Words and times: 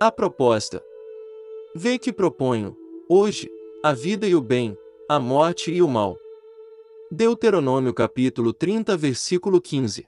A 0.00 0.12
proposta. 0.12 0.80
Vê 1.74 1.98
que 1.98 2.12
proponho, 2.12 2.76
hoje, 3.08 3.50
a 3.82 3.92
vida 3.92 4.28
e 4.28 4.34
o 4.36 4.40
bem, 4.40 4.78
a 5.08 5.18
morte 5.18 5.72
e 5.72 5.82
o 5.82 5.88
mal. 5.88 6.16
Deuteronômio 7.10 7.92
capítulo 7.92 8.52
30 8.52 8.96
versículo 8.96 9.60
15. 9.60 10.06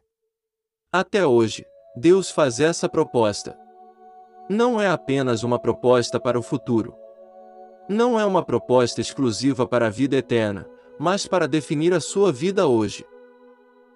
Até 0.92 1.26
hoje, 1.26 1.66
Deus 1.96 2.30
faz 2.30 2.60
essa 2.60 2.88
proposta. 2.88 3.58
Não 4.48 4.80
é 4.80 4.87
apenas 4.87 5.42
uma 5.42 5.58
proposta 5.58 6.20
para 6.20 6.38
o 6.38 6.42
futuro. 6.42 6.94
Não 7.88 8.18
é 8.18 8.24
uma 8.24 8.44
proposta 8.44 9.00
exclusiva 9.00 9.66
para 9.66 9.88
a 9.88 9.90
vida 9.90 10.16
eterna, 10.16 10.70
mas 11.00 11.26
para 11.26 11.48
definir 11.48 11.92
a 11.92 12.00
sua 12.00 12.30
vida 12.30 12.68
hoje. 12.68 13.04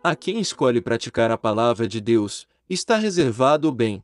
A 0.03 0.17
quem 0.17 0.41
escolhe 0.41 0.81
praticar 0.81 1.31
a 1.31 1.39
palavra 1.39 1.87
de 1.87 2.01
Deus, 2.01 2.49
está 2.69 2.97
reservado 2.97 3.69
o 3.69 3.73
bem. 3.73 4.03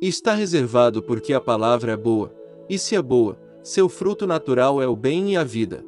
Está 0.00 0.32
reservado 0.32 1.02
porque 1.02 1.34
a 1.34 1.40
palavra 1.40 1.90
é 1.90 1.96
boa, 1.96 2.32
e 2.68 2.78
se 2.78 2.94
é 2.94 3.02
boa, 3.02 3.36
seu 3.64 3.88
fruto 3.88 4.28
natural 4.28 4.80
é 4.80 4.86
o 4.86 4.94
bem 4.94 5.32
e 5.32 5.36
a 5.36 5.42
vida. 5.42 5.84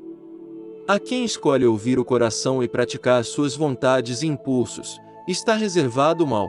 A 0.89 0.99
quem 0.99 1.25
escolhe 1.25 1.65
ouvir 1.65 1.97
o 1.97 2.05
coração 2.05 2.61
e 2.61 2.67
praticar 2.67 3.25
suas 3.25 3.55
vontades 3.55 4.23
e 4.23 4.27
impulsos, 4.27 5.01
está 5.29 5.55
reservado 5.55 6.25
o 6.25 6.27
mal. 6.27 6.49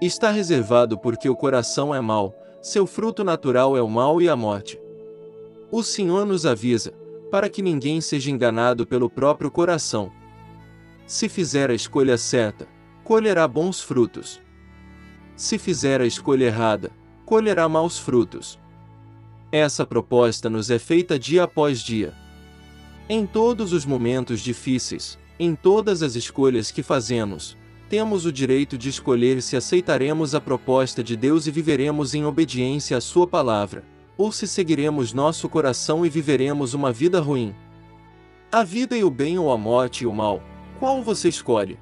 Está 0.00 0.30
reservado 0.30 0.98
porque 0.98 1.28
o 1.28 1.36
coração 1.36 1.94
é 1.94 2.00
mau, 2.00 2.34
seu 2.62 2.86
fruto 2.86 3.22
natural 3.22 3.76
é 3.76 3.82
o 3.82 3.88
mal 3.88 4.22
e 4.22 4.28
a 4.30 4.34
morte. 4.34 4.80
O 5.70 5.82
Senhor 5.82 6.24
nos 6.24 6.46
avisa, 6.46 6.94
para 7.30 7.50
que 7.50 7.60
ninguém 7.60 8.00
seja 8.00 8.30
enganado 8.30 8.86
pelo 8.86 9.10
próprio 9.10 9.50
coração. 9.50 10.10
Se 11.06 11.28
fizer 11.28 11.70
a 11.70 11.74
escolha 11.74 12.16
certa, 12.16 12.66
colherá 13.04 13.46
bons 13.46 13.82
frutos. 13.82 14.40
Se 15.36 15.58
fizer 15.58 16.00
a 16.00 16.06
escolha 16.06 16.44
errada, 16.44 16.92
colherá 17.24 17.68
maus 17.68 17.98
frutos. 17.98 18.58
Essa 19.50 19.84
proposta 19.84 20.48
nos 20.48 20.70
é 20.70 20.78
feita 20.78 21.18
dia 21.18 21.44
após 21.44 21.80
dia. 21.80 22.14
Em 23.08 23.26
todos 23.26 23.72
os 23.72 23.84
momentos 23.84 24.40
difíceis, 24.40 25.18
em 25.38 25.54
todas 25.54 26.02
as 26.02 26.14
escolhas 26.14 26.70
que 26.70 26.82
fazemos, 26.82 27.56
temos 27.88 28.24
o 28.24 28.32
direito 28.32 28.78
de 28.78 28.88
escolher 28.88 29.42
se 29.42 29.56
aceitaremos 29.56 30.34
a 30.34 30.40
proposta 30.40 31.02
de 31.02 31.16
Deus 31.16 31.46
e 31.46 31.50
viveremos 31.50 32.14
em 32.14 32.24
obediência 32.24 32.96
à 32.96 33.00
Sua 33.00 33.26
palavra, 33.26 33.84
ou 34.16 34.30
se 34.30 34.46
seguiremos 34.46 35.12
nosso 35.12 35.48
coração 35.48 36.06
e 36.06 36.08
viveremos 36.08 36.74
uma 36.74 36.92
vida 36.92 37.20
ruim. 37.20 37.54
A 38.50 38.62
vida 38.62 38.96
e 38.96 39.02
o 39.02 39.10
bem 39.10 39.38
ou 39.38 39.50
a 39.52 39.58
morte 39.58 40.04
e 40.04 40.06
o 40.06 40.12
mal, 40.12 40.40
qual 40.78 41.02
você 41.02 41.28
escolhe? 41.28 41.78